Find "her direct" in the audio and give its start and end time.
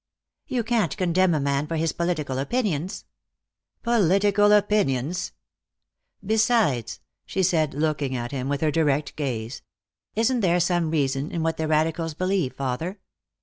8.61-9.15